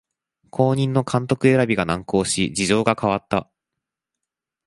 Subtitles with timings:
[0.49, 3.51] 後任の監督選びが難航し事情が変わった